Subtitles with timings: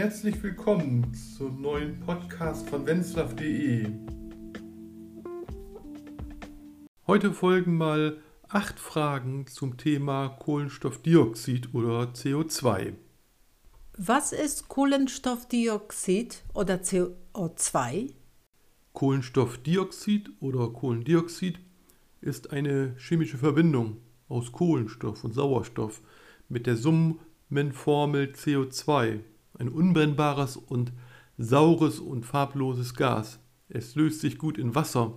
[0.00, 3.86] Herzlich willkommen zum neuen Podcast von wenzlaw.de.
[7.06, 8.16] Heute folgen mal
[8.48, 12.94] acht Fragen zum Thema Kohlenstoffdioxid oder CO2.
[13.98, 18.14] Was ist Kohlenstoffdioxid oder CO2?
[18.94, 21.58] Kohlenstoffdioxid oder Kohlendioxid
[22.22, 23.98] ist eine chemische Verbindung
[24.30, 26.00] aus Kohlenstoff und Sauerstoff
[26.48, 29.20] mit der Summenformel CO2,
[29.58, 30.92] ein unbrennbares und
[31.38, 33.40] saures und farbloses Gas.
[33.68, 35.14] Es löst sich gut in Wasser.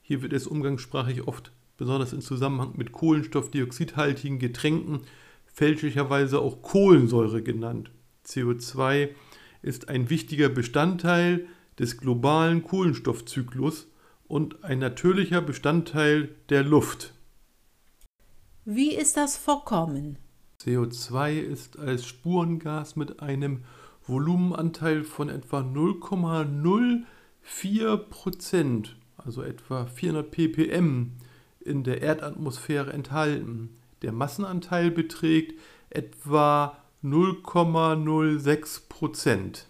[0.00, 5.00] Hier wird es umgangssprachlich oft, besonders in Zusammenhang mit kohlenstoffdioxidhaltigen Getränken,
[5.46, 7.90] fälschlicherweise auch Kohlensäure genannt.
[8.26, 9.10] CO2
[9.62, 11.46] ist ein wichtiger Bestandteil
[11.78, 13.88] des globalen Kohlenstoffzyklus
[14.28, 17.14] und ein natürlicher Bestandteil der Luft.
[18.64, 20.18] Wie ist das Vorkommen?
[20.60, 23.62] CO2 ist als Spurengas mit einem
[24.06, 31.12] Volumenanteil von etwa 0,04 Prozent, also etwa 400 ppm,
[31.60, 33.78] in der Erdatmosphäre enthalten.
[34.02, 35.58] Der Massenanteil beträgt
[35.88, 39.66] etwa 0,06 Prozent.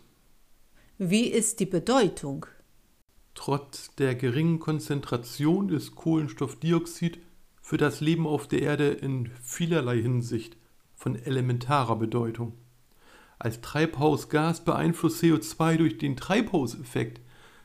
[0.98, 2.46] Wie ist die Bedeutung?
[3.34, 7.20] Trotz der geringen Konzentration ist Kohlenstoffdioxid
[7.62, 10.56] für das Leben auf der Erde in vielerlei Hinsicht
[11.00, 12.52] von elementarer Bedeutung.
[13.38, 17.22] Als Treibhausgas beeinflusst CO2 durch den Treibhauseffekt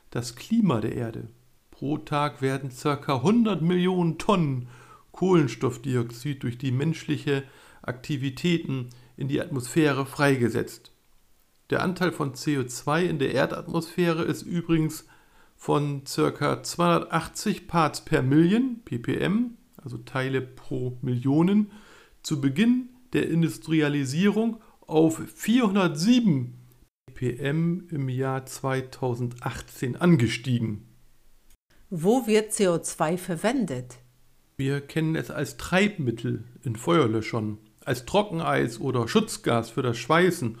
[0.08, 1.28] das Klima der Erde.
[1.70, 3.16] Pro Tag werden ca.
[3.16, 4.68] 100 Millionen Tonnen
[5.12, 7.42] Kohlenstoffdioxid durch die menschliche
[7.82, 10.92] Aktivitäten in die Atmosphäre freigesetzt.
[11.68, 15.04] Der Anteil von CO2 in der Erdatmosphäre ist übrigens
[15.56, 16.62] von ca.
[16.62, 21.70] 280 Parts per Million, ppm, also Teile pro Millionen,
[22.22, 26.54] zu Beginn der Industrialisierung auf 407
[27.14, 30.86] ppm im Jahr 2018 angestiegen.
[31.88, 33.98] Wo wird CO2 verwendet?
[34.58, 40.58] Wir kennen es als Treibmittel in Feuerlöschern, als Trockeneis oder Schutzgas für das Schweißen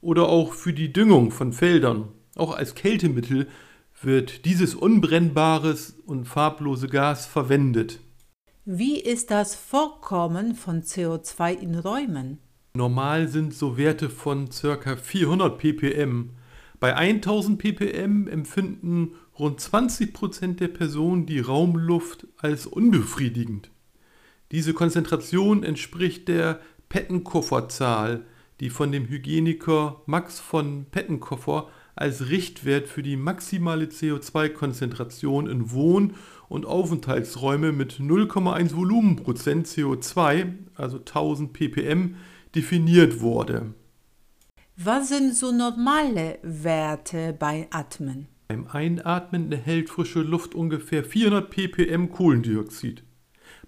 [0.00, 2.08] oder auch für die Düngung von Feldern.
[2.36, 3.48] Auch als Kältemittel
[4.02, 8.00] wird dieses unbrennbares und farblose Gas verwendet.
[8.66, 12.38] Wie ist das Vorkommen von CO2 in Räumen?
[12.72, 14.96] Normal sind so Werte von ca.
[14.96, 16.30] 400 ppm.
[16.80, 23.70] Bei 1000 ppm empfinden rund 20 Prozent der Personen die Raumluft als unbefriedigend.
[24.50, 26.58] Diese Konzentration entspricht der
[26.88, 28.24] Pettenkofferzahl,
[28.60, 36.14] die von dem Hygieniker Max von Pettenkoffer als Richtwert für die maximale CO2-Konzentration in Wohn-
[36.48, 42.16] und Aufenthaltsräume mit 0,1 Volumenprozent CO2, also 1000 ppm,
[42.54, 43.74] definiert wurde.
[44.76, 48.26] Was sind so normale Werte bei Atmen?
[48.48, 53.04] Beim Einatmen erhält frische Luft ungefähr 400 ppm Kohlendioxid.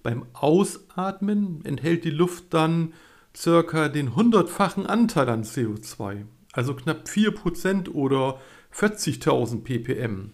[0.03, 2.93] Beim Ausatmen enthält die Luft dann
[3.35, 6.25] circa den hundertfachen Anteil an CO2,
[6.57, 8.41] also knapp 4% oder
[8.75, 10.33] 40.000 ppm.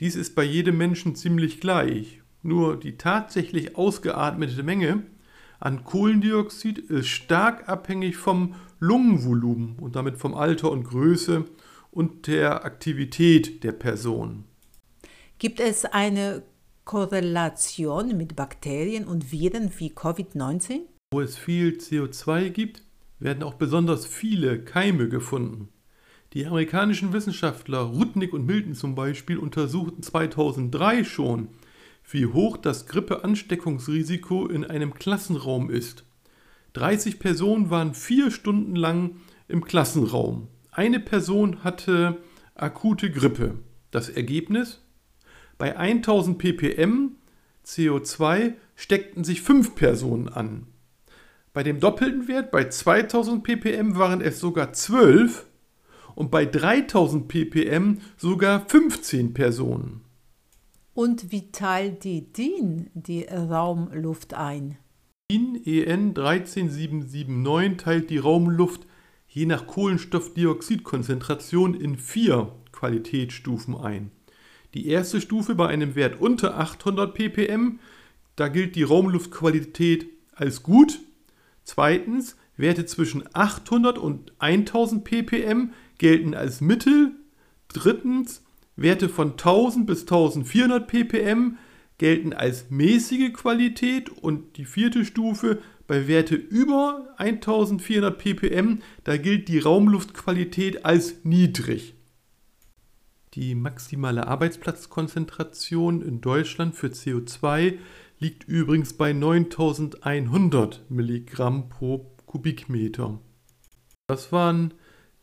[0.00, 5.04] Dies ist bei jedem Menschen ziemlich gleich, nur die tatsächlich ausgeatmete Menge
[5.60, 11.46] an Kohlendioxid ist stark abhängig vom Lungenvolumen und damit vom Alter und Größe
[11.90, 14.44] und der Aktivität der Person.
[15.38, 16.44] Gibt es eine
[16.84, 20.82] Korrelation mit Bakterien und Viren wie Covid-19?
[21.12, 22.82] Wo es viel CO2 gibt,
[23.18, 25.68] werden auch besonders viele Keime gefunden.
[26.34, 31.48] Die amerikanischen Wissenschaftler Rudnick und Milton zum Beispiel untersuchten 2003 schon,
[32.10, 36.04] wie hoch das Grippeansteckungsrisiko in einem Klassenraum ist.
[36.74, 39.16] 30 Personen waren vier Stunden lang
[39.48, 40.48] im Klassenraum.
[40.70, 42.18] Eine Person hatte
[42.54, 43.58] akute Grippe.
[43.90, 44.84] Das Ergebnis?
[45.56, 47.16] Bei 1000 ppm
[47.64, 50.66] CO2 steckten sich fünf Personen an.
[51.52, 55.46] Bei dem doppelten Wert, bei 2000 ppm, waren es sogar 12
[56.14, 60.02] und bei 3000 ppm sogar 15 Personen.
[60.94, 64.78] Und wie teilt die DIN die Raumluft ein?
[65.30, 68.86] DIN EN 13779 teilt die Raumluft
[69.28, 74.10] je nach Kohlenstoffdioxidkonzentration in vier Qualitätsstufen ein.
[74.74, 77.78] Die erste Stufe bei einem Wert unter 800 ppm,
[78.36, 81.00] da gilt die Raumluftqualität als gut.
[81.68, 87.12] Zweitens, Werte zwischen 800 und 1000 ppm gelten als Mittel.
[87.68, 88.42] Drittens,
[88.76, 91.58] Werte von 1000 bis 1400 ppm
[91.98, 99.48] gelten als mäßige Qualität und die vierte Stufe bei Werte über 1400 ppm, da gilt
[99.48, 101.96] die Raumluftqualität als niedrig.
[103.34, 107.74] Die maximale Arbeitsplatzkonzentration in Deutschland für CO2
[108.18, 113.20] liegt übrigens bei 9100 Milligramm pro Kubikmeter.
[114.06, 114.74] Das waren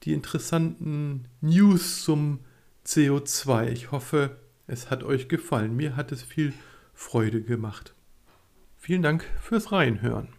[0.04, 2.40] die interessanten News zum
[2.86, 3.70] CO2.
[3.70, 4.38] Ich hoffe,
[4.68, 5.76] es hat euch gefallen.
[5.76, 6.54] Mir hat es viel
[6.94, 7.96] Freude gemacht.
[8.78, 10.30] Vielen Dank fürs Reinhören.